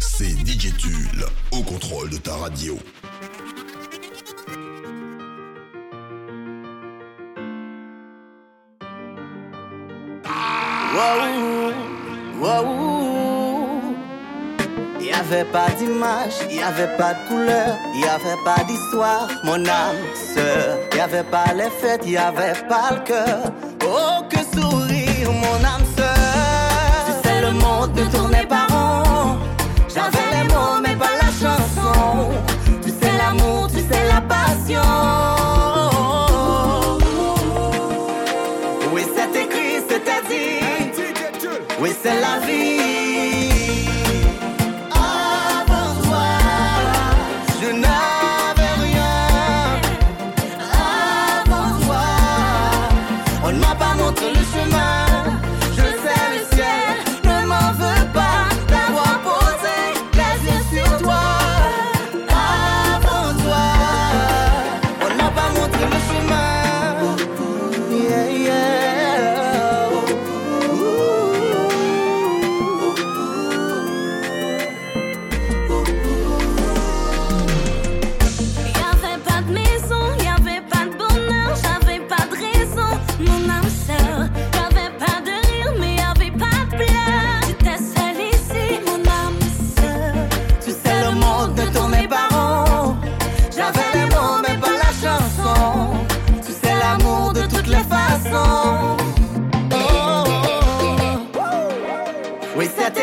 [0.00, 2.78] C'est DJ Tulle au contrôle de ta radio.
[10.94, 11.72] Waouh,
[12.40, 13.94] waouh.
[15.00, 18.62] Il n'y avait pas d'image, il n'y avait pas de couleur, il n'y avait pas
[18.64, 19.96] d'histoire, mon âme
[20.34, 20.78] sœur.
[20.92, 23.52] Il n'y avait pas les fêtes, il n'y avait pas le cœur.
[23.84, 26.14] Oh, que sourire, mon âme sœur.
[27.06, 28.73] Tu sais, le monde ne tournait pas.
[29.94, 32.30] J'avais les mots, mais pas la chanson.
[32.82, 34.82] Tu sais, l'amour, tu sais, la passion.
[41.80, 43.53] Oui, c'est la vie.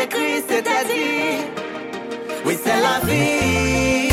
[0.02, 1.44] Écrit, c'était dit.
[2.44, 4.11] Oui, c'est la vie.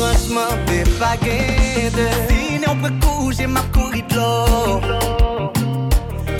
[0.00, 4.80] Franchement pe pa gen de Si ne on pre kouje map kouri dlo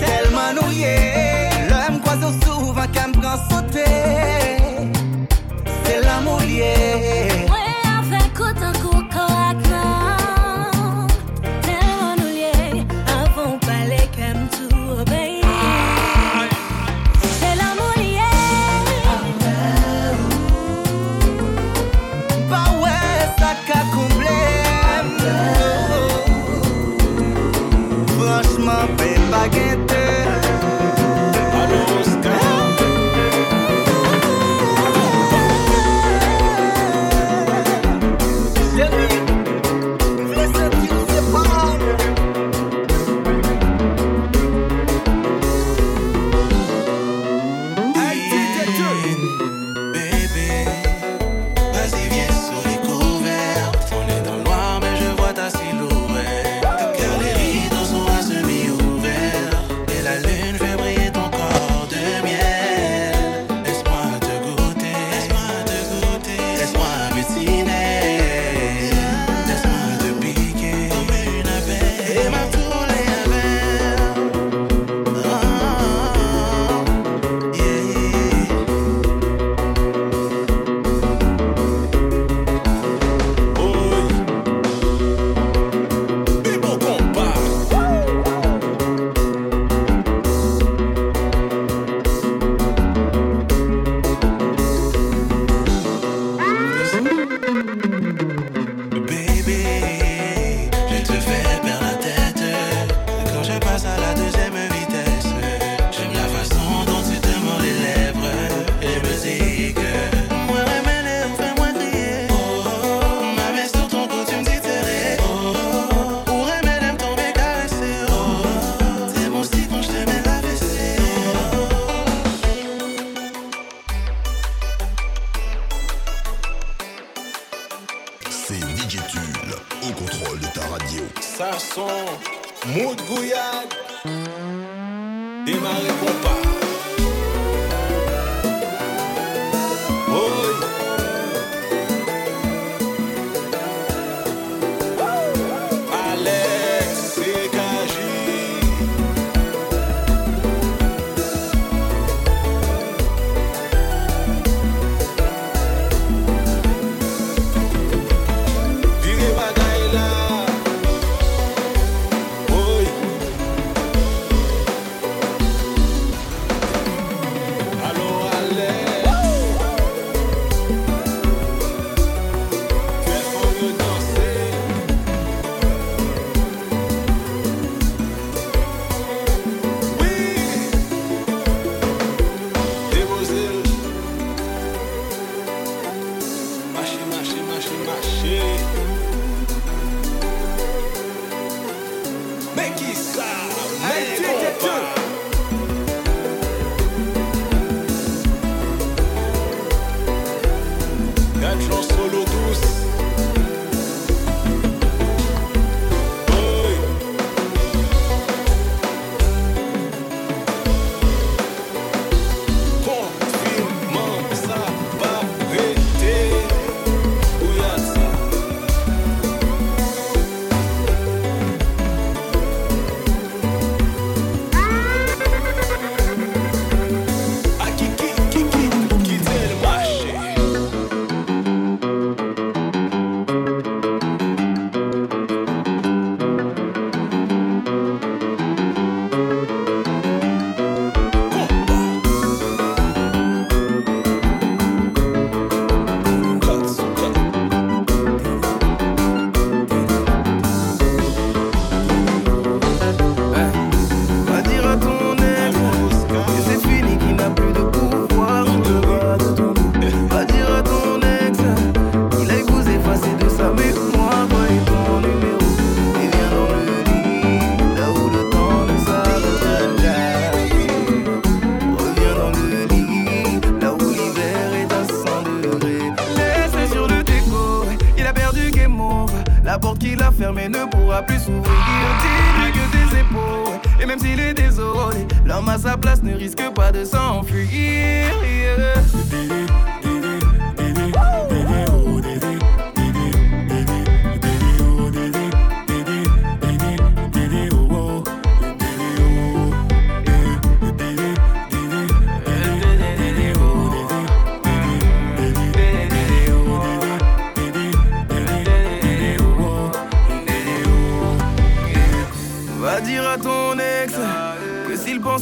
[0.01, 0.95] Telman nou ye
[1.69, 3.85] Lèm kwa zo souvan ka m pran sote
[5.85, 6.73] C'est l'amour lié.
[7.50, 7.50] Ouais,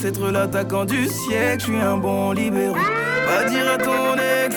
[0.04, 2.76] être l'attaquant du siècle, je suis un bon libéraux.
[2.76, 4.56] Va dire à ton ex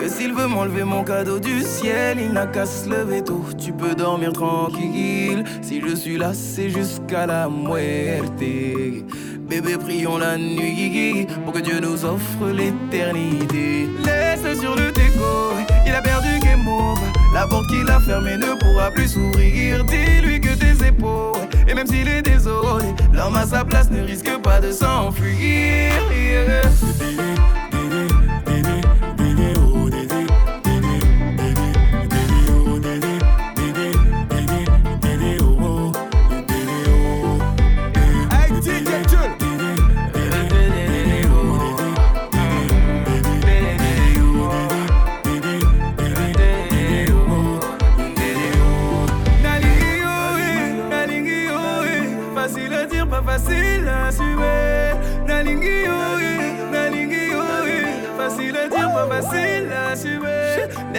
[0.00, 3.44] que s'il veut m'enlever mon cadeau du ciel, il n'a qu'à se lever tôt.
[3.58, 5.44] Tu peux dormir tranquille.
[5.62, 8.38] Si je suis là, c'est jusqu'à la muerte.
[8.38, 13.88] Bébé, prions la nuit pour que Dieu nous offre l'éternité.
[14.04, 15.19] Laisse sur le déco,
[17.32, 19.84] La porte qu'il a fermée ne pourra plus s'ouvrir.
[19.84, 24.36] Dis-lui que tes épaules, et même s'il est désolé, l'homme à sa place ne risque
[24.42, 25.92] pas de s'enfuir.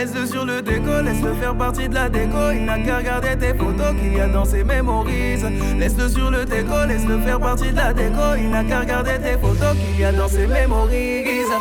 [0.02, 2.50] Laisse-le sur le déco, laisse-le faire partie de la déco.
[2.56, 5.46] Il n'a qu'à regarder tes photos qu'il y a dans ses mémorises.
[5.78, 8.36] Laisse-le sur le déco, laisse-le faire partie de la déco.
[8.36, 11.54] Il n'a qu'à regarder tes photos qu'il y a dans ses mémorises.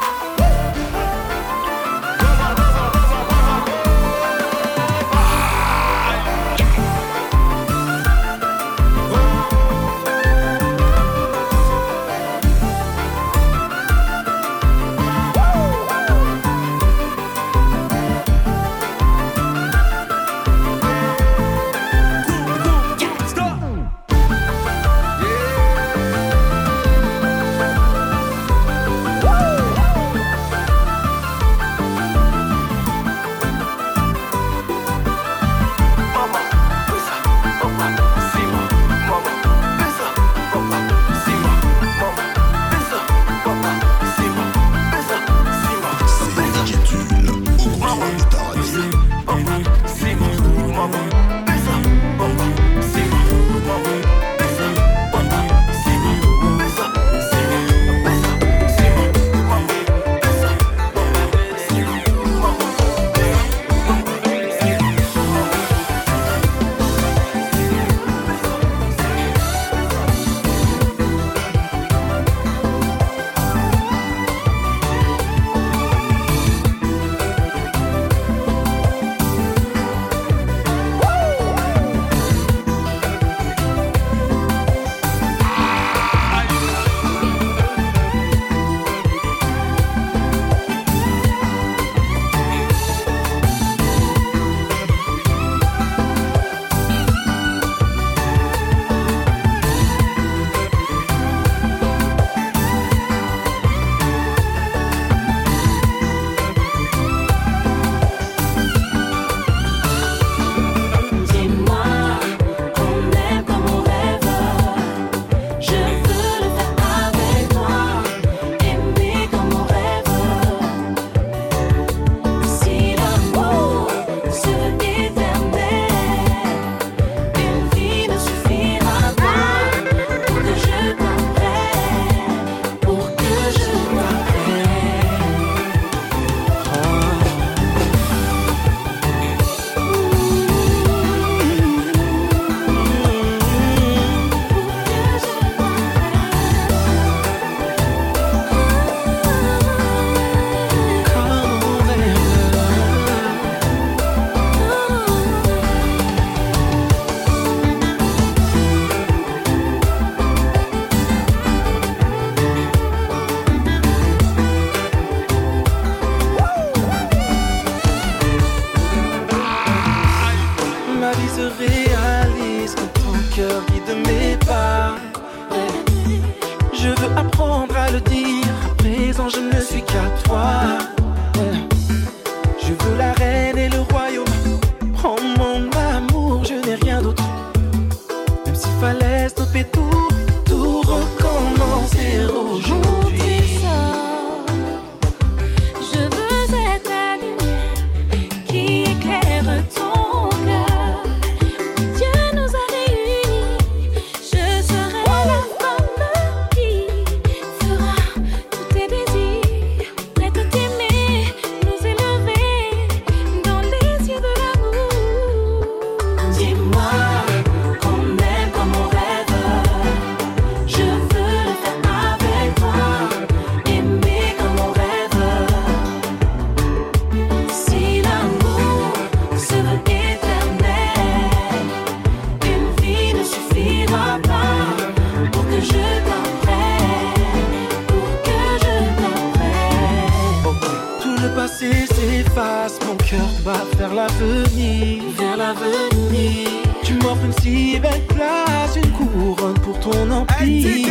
[243.90, 246.48] vers l'avenir, vers l'avenir.
[246.82, 250.88] Tu m'offres une si belle place, une couronne pour ton empire.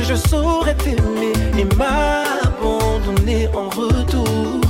[0.00, 4.60] Je saurais t'aimer et m'abandonner en retour.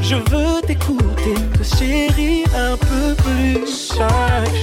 [0.00, 3.66] Je veux t'écouter, te chérir un peu plus
[3.96, 4.61] chaque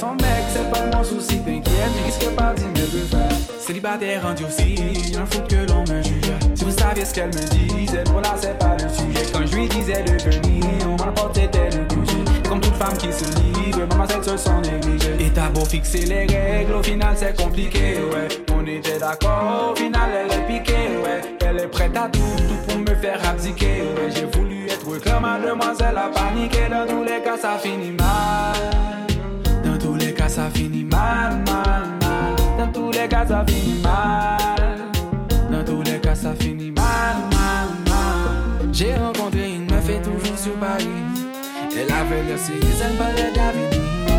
[0.00, 3.36] son mec, c'est pas mon souci, t'inquiète, je risque pas d'y mieux de faire.
[3.58, 4.76] Célibataire endurci,
[5.14, 6.32] un foot que l'on me juge.
[6.54, 9.26] Si vous saviez ce qu'elle me disait, pour là c'est pas le sujet.
[9.30, 12.48] Quand je lui disais de venir, on m'a porté tel le.
[12.48, 15.16] Comme toute femme qui se livre, mademoiselle se sent négligée.
[15.20, 18.28] Et t'as beau fixer les règles, au final c'est compliqué, ouais.
[18.56, 21.20] On était d'accord, au final elle est piquée, ouais.
[21.46, 24.10] Elle est prête à tout, tout pour me faire abdiquer, ouais.
[24.14, 26.68] J'ai voulu être clair, mademoiselle a paniqué.
[26.70, 29.09] Dans tous les cas, ça finit mal.
[30.40, 32.34] sa fini mal, mal, mal.
[32.56, 34.78] Nan tou le ka sa fini mal.
[35.52, 38.72] Nan tou le ka sa fini mal, mal, mal.
[38.72, 41.04] J'ai rencontré une meuf et toujours sur Paris.
[41.76, 43.68] Elle avait le cerise, elle parlait d'avenir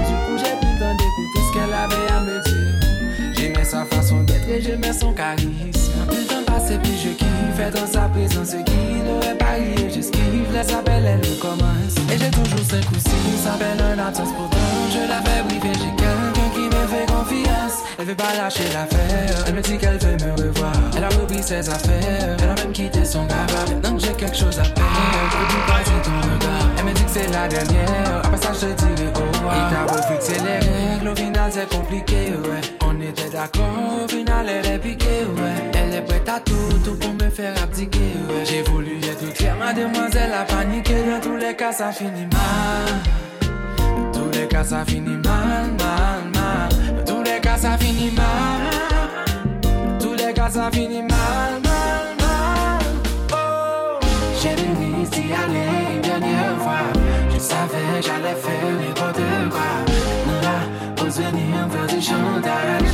[0.10, 3.34] Du coup j'ai pris le temps d'écouter ce qu'elle avait à me dire.
[3.36, 6.02] J'aimais sa façon d'être et j'aimais son charisme.
[6.08, 8.50] Plus le temps passait plus je kiffe dans sa présence.
[8.50, 10.22] Ce qui n'aurait pas lieu, j'esquive.
[10.54, 14.71] Les appels, elle recommence Et j'ai toujours cinq ou six appels en absence pour toi.
[14.92, 17.84] je l'avais oublié J'ai quelqu'un qui me fait confiance.
[17.98, 19.44] Elle veut pas lâcher l'affaire.
[19.48, 20.74] Elle me dit qu'elle veut me revoir.
[20.98, 22.38] Elle a oublié ses affaires.
[22.42, 24.82] Elle a même quitté son gars Maintenant que j'ai quelque chose à perdre
[25.32, 28.22] Je peux plus ton regard Elle me dit que c'est la dernière.
[28.24, 29.56] Après ça je te dirai au revoir.
[29.56, 31.08] Il t'a les règles.
[31.08, 32.62] Au final c'est compliqué ouais.
[32.86, 34.04] On était d'accord.
[34.04, 35.72] Au final elle est piquée ouais.
[35.74, 38.00] Elle est prête à tout Tout pour me faire abdiquer
[38.30, 38.46] ouais.
[38.46, 40.96] J'ai voulu être clair Mademoiselle a paniqué.
[41.10, 43.31] Dans tous les cas ça finit mal.
[44.32, 46.70] tous les cas, ça finit mal, mal, mal.
[47.06, 48.62] Dans tous les cas, ça finit mal.
[49.62, 51.10] Dans tous les cas, mal,
[51.64, 52.80] mal, mal.
[53.34, 54.00] Oh,
[54.42, 54.68] j'ai dû
[55.12, 56.84] d'y aller une dernière fois.
[57.34, 59.72] Je savais j'allais faire n'importe quoi.
[60.44, 62.92] Là, ose venir faire du chantage.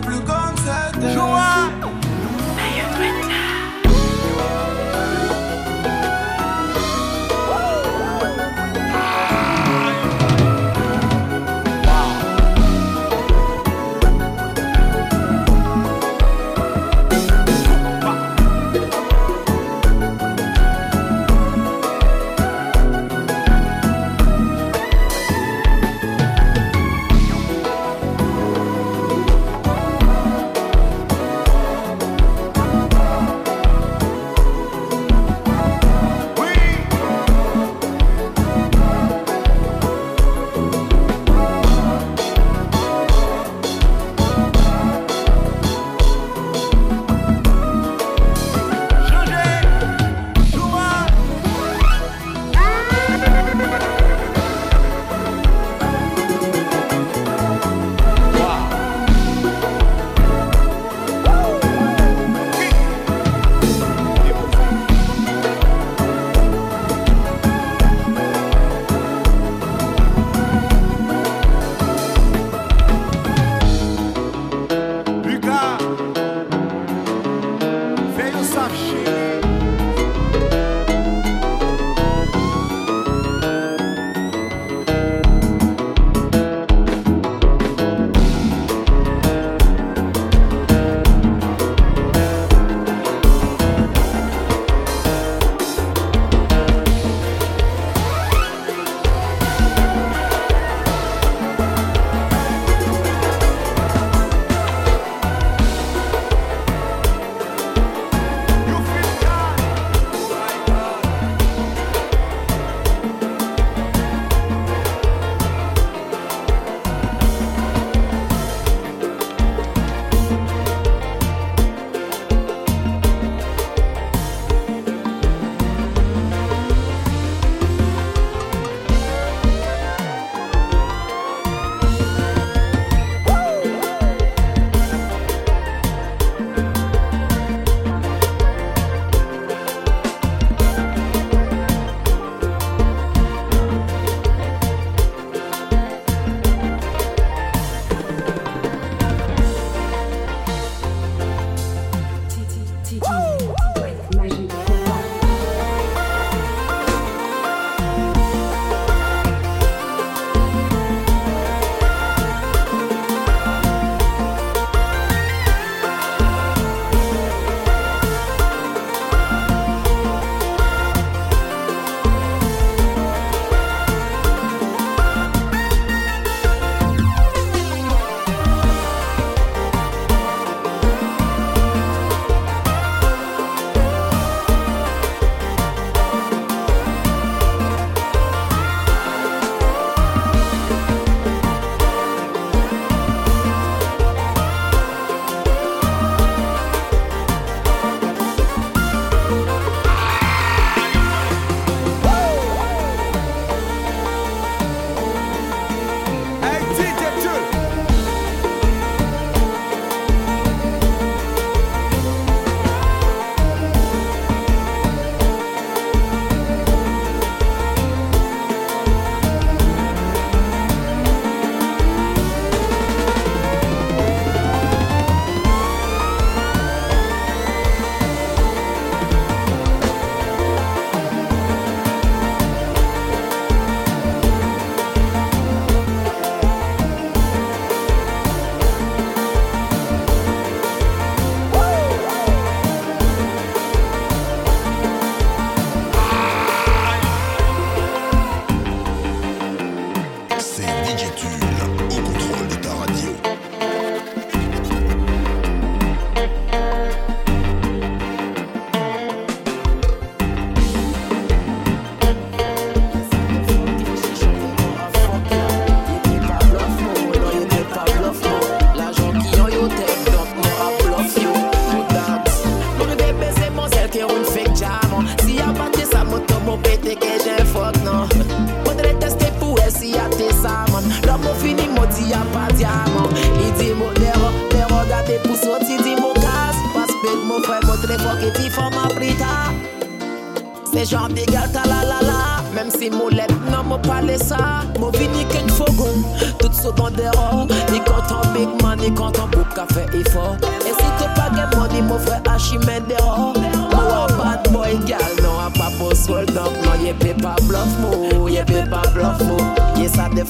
[0.00, 1.12] plus comme c'était.
[1.14, 1.57] Joie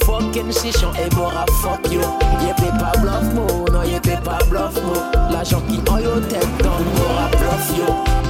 [0.05, 2.01] fucking chichon et mora fuck yo.
[2.41, 4.93] Y'était pas bluff, mo, non, y'était pas bluff, mo.
[5.31, 8.28] L'argent qui en yo tête dans mora bluff yo.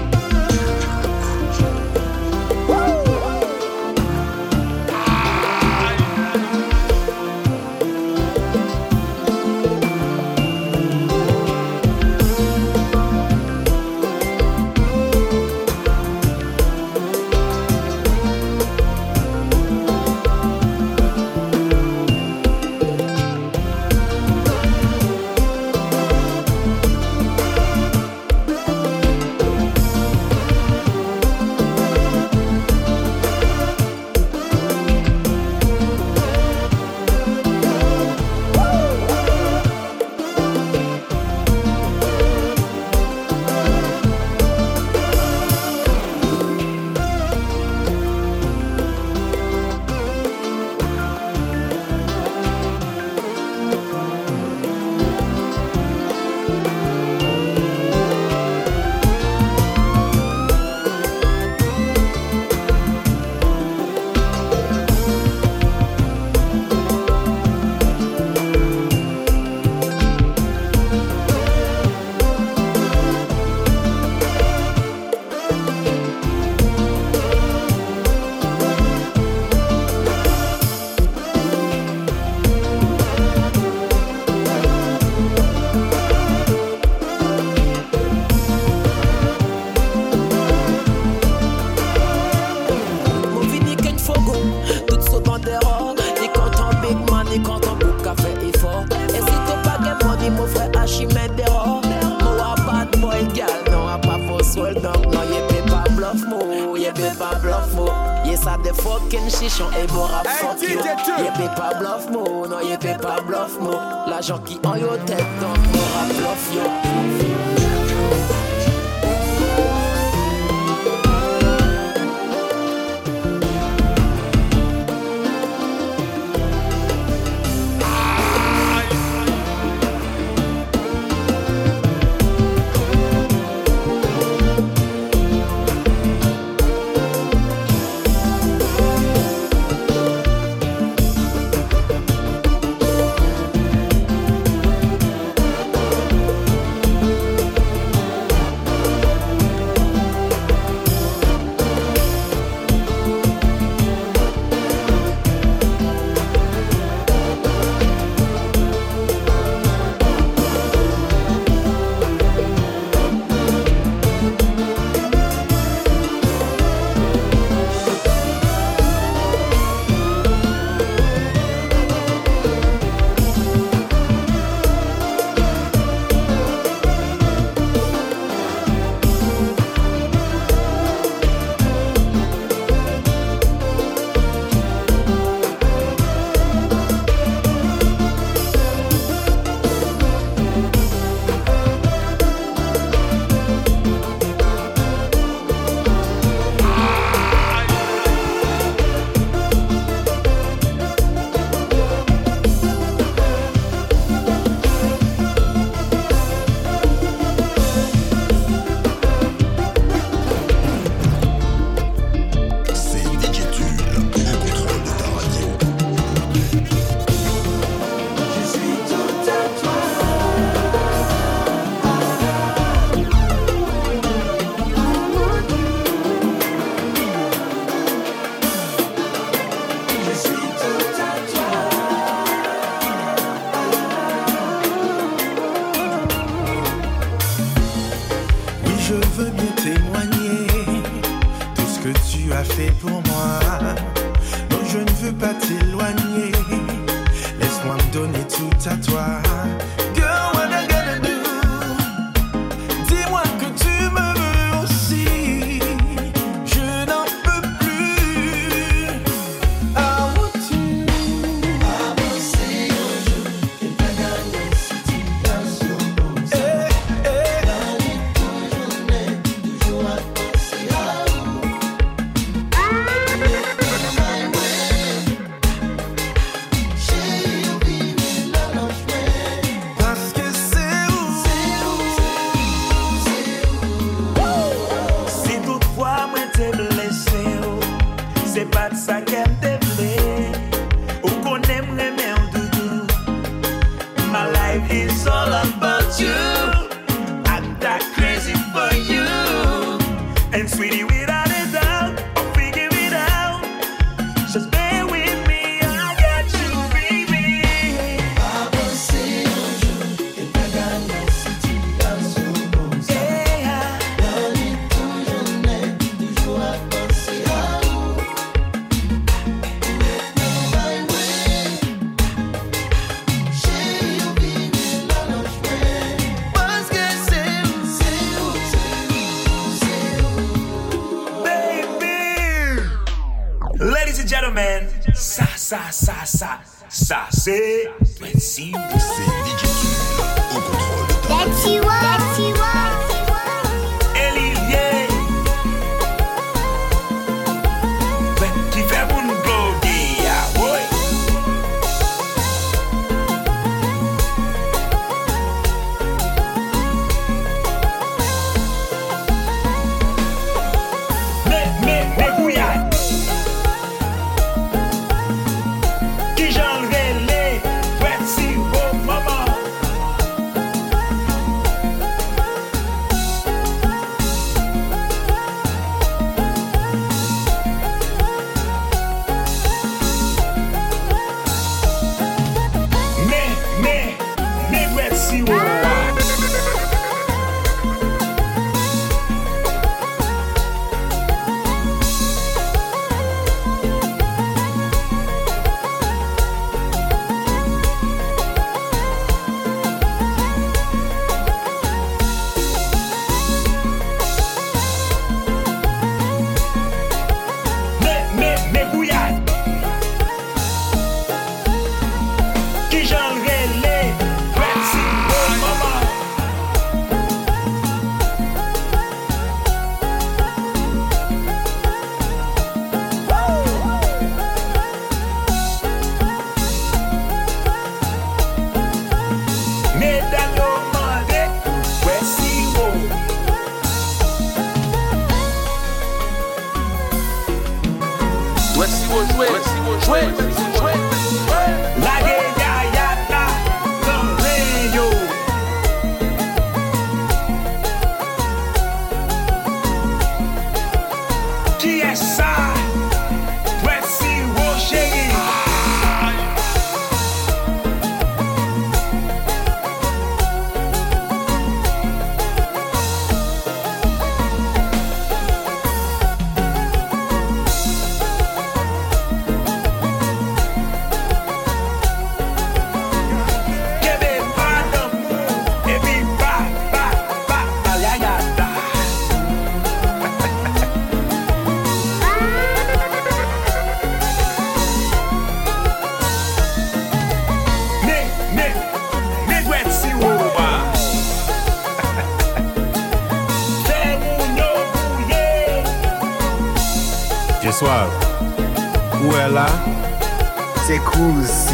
[500.99, 501.47] Wakus.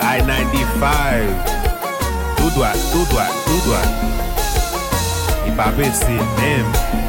[0.00, 1.34] I 95.
[2.36, 3.74] Tudo, a, tudo, a, tudo.
[3.74, 3.82] a
[5.48, 7.01] E pra vencer mesmo.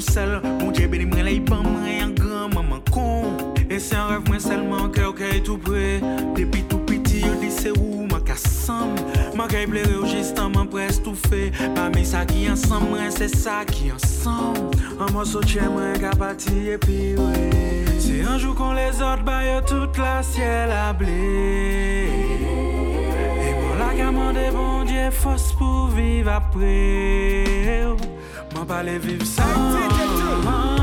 [0.00, 0.40] Tout seul.
[0.60, 3.36] Mon Dieu béni, moi, il pas moi, un grand maman con.
[3.68, 6.00] Et c'est un rêve, moi seulement, que ok, tout près.
[6.36, 8.94] Depuis tout petit, je dis c'est où, ma cassam?
[9.36, 11.50] Ma caille plaire au juste en m'en presse tout fait.
[11.74, 14.76] Pas mais ça qui ensemble, moi, c'est ça qui ensemble.
[15.12, 17.50] Morceau de chez moi, qu'a parti, et puis ouais.
[17.98, 22.08] C'est un jour qu'on les autres baille toute la ciel à blé.
[22.08, 27.84] Et moi la gamin des bon Dieu force pour vivre après
[28.70, 30.79] pas aller vivre sans.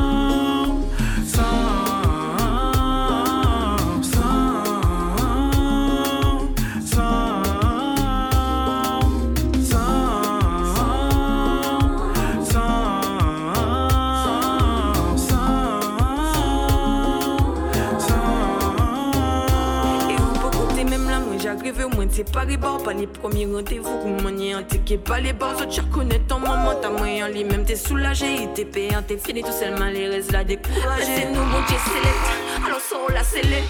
[21.88, 24.00] Au moins c'est pas les bords, pas les premiers rendez-vous.
[24.00, 27.64] Pour manier un ticket, pas les bords, tu reconnais ton maman, t'as moyen, lui même
[27.64, 31.06] t'es soulagé, il t'est payant, t'es fini, tout seul malheureuse là découragé.
[31.06, 33.64] C'est nous, bon Dieu, c'est alors sort la scellé.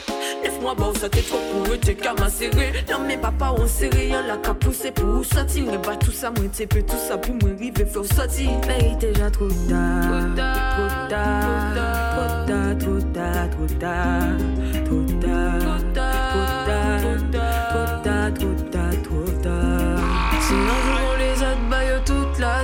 [0.44, 2.74] Neuf mois, bon, ça t'es trop pour eux, t'es qu'à serré.
[2.90, 5.66] Non, mais papa, on serré, y'a la qu'à pousser pour sortir.
[5.72, 8.52] Mais pas tout ça, moi t'es peu tout ça pour me river, faire sortir.
[8.68, 14.38] Mais il déjà trop tard, trop tard, trop tard, trop tard, trop tard,
[14.86, 16.17] trop tard, trop tard,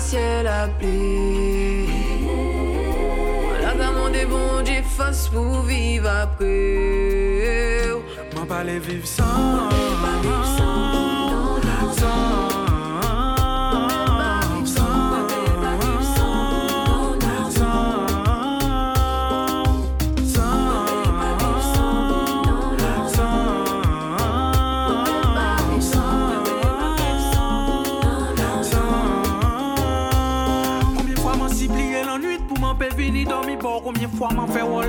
[0.10, 1.88] ciel à pluie.
[3.62, 7.90] La gamme des bons, j'ai face pour vivre après.
[8.36, 10.63] M'en pas les vivre sans.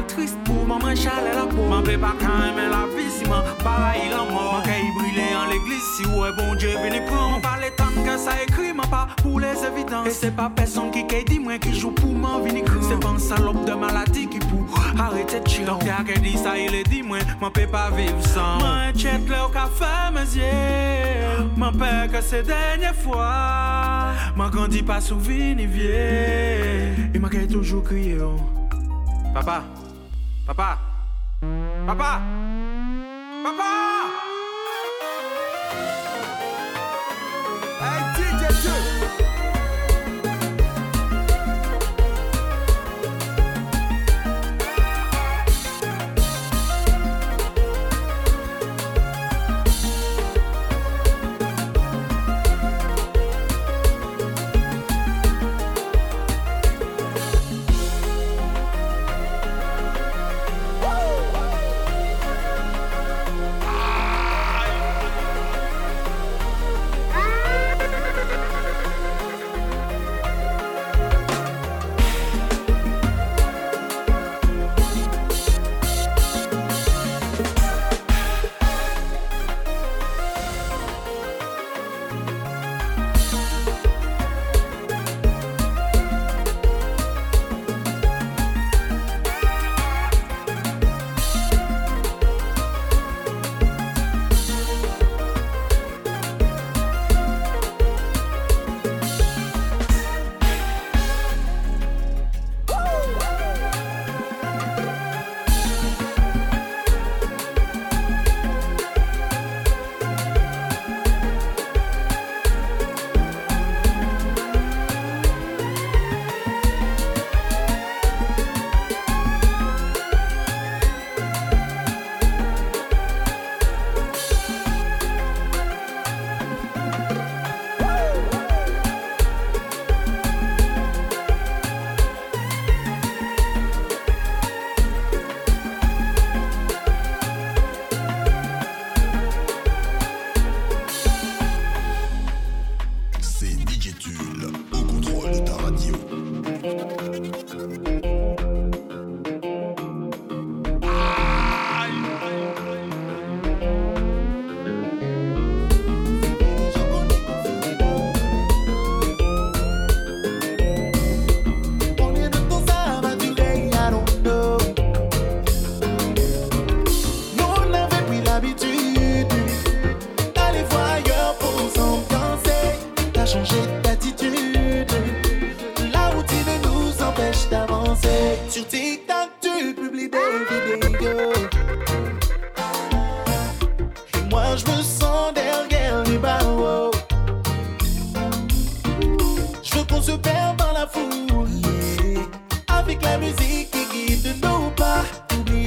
[0.06, 1.62] triste pour maman chale la peau.
[1.68, 4.62] M'en vais pas quand même la vie, si m'en pareil en mort.
[4.64, 7.36] Qu'elle brûle en l'église, si ouais, bon Dieu, venez prendre.
[7.36, 10.06] M'en parle tant que ça écrit, m'en pas pour les évidences.
[10.06, 12.64] Et c'est pas personne qui qu'elle dit, moi qui joue pour m'en venir.
[12.82, 14.64] C'est pas un salope de maladie qui pour
[14.98, 15.64] arrêter de chier.
[15.64, 18.58] Donc, qu'elle dit ça, il est dit, moi, m'en peux pas vivre sans.
[18.58, 21.50] M'en tchèque le café, mes yeux.
[21.56, 24.12] M'en peur que c'est dernière fois.
[24.36, 27.10] M'en grandis pas sous vie, ni vieille.
[27.14, 28.36] Et m'en toujours crier, oh.
[29.34, 29.64] Papa.
[31.94, 32.33] 爸。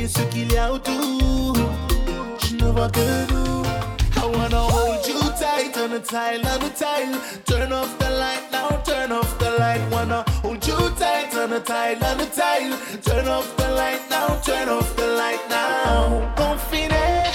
[0.08, 1.56] Oublier ce qu'il y a autour.
[2.44, 3.00] Je ne vois que
[3.32, 3.64] nous.
[4.16, 7.20] I wanna hold you tight on the tile, on the tile.
[7.46, 9.82] Turn off the light now, turn off the light.
[9.92, 12.78] Wanna hold you tight on the tile, on the tile.
[13.04, 16.34] Turn off the light now, turn off the light now.
[16.36, 17.27] Confiné,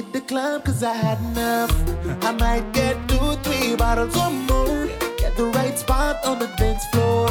[0.00, 1.72] hit the club cause I had enough.
[2.24, 4.86] I might get two, three bottles or more.
[5.22, 7.28] Get the right spot on the dance floor.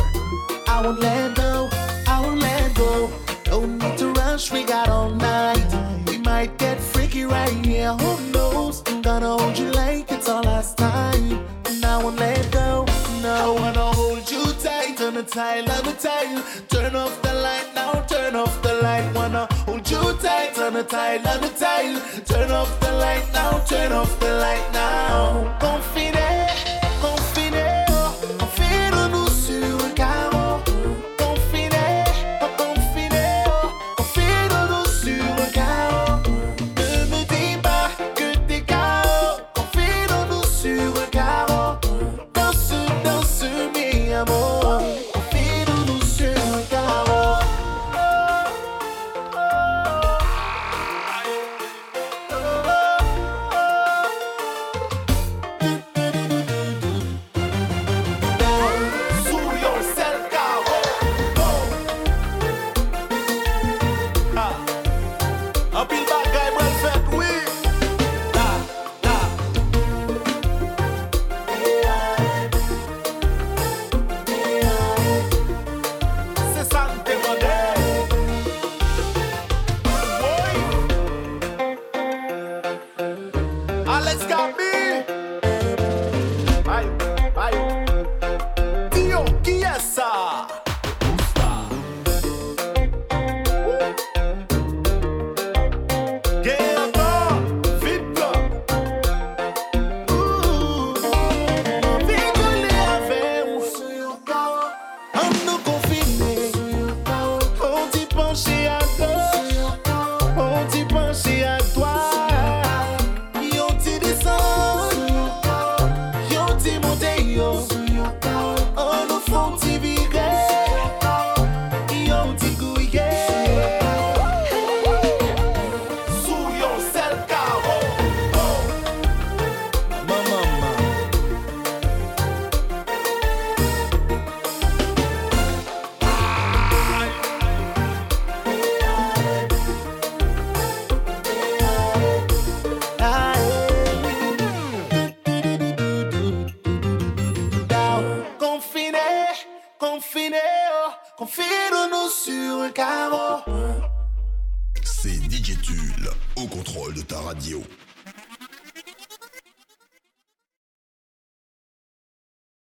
[0.68, 1.70] I won't let go,
[2.08, 3.12] I won't let go.
[3.48, 5.68] No need to rush, we got all night.
[6.08, 8.84] We might get freaky right here, who knows?
[8.88, 11.46] I'm gonna hold you like it's our last time.
[11.66, 12.86] And I won't let go,
[13.24, 13.36] no.
[13.48, 16.44] I wanna hold you tight on the tile, on the tile.
[16.70, 19.08] Turn off the light now, turn off the light.
[19.16, 19.48] Wanna
[19.92, 22.02] you tight on the tile, on the tile.
[22.26, 25.58] Turn off the light now, turn off the light now.
[25.60, 26.49] Confiné,